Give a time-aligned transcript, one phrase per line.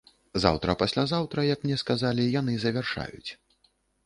[0.45, 3.31] Заўтра-паслязаўтра, як мне сказалі, яны завяршаюць.